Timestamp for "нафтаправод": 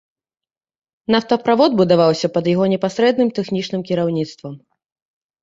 1.15-1.71